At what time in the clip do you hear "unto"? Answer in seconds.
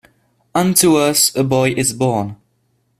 0.55-0.95